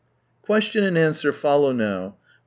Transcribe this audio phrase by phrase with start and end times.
[0.41, 2.39] Question and answer follow now— a.